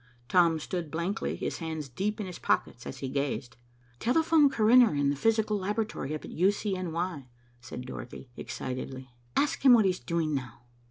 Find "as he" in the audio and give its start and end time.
2.87-3.07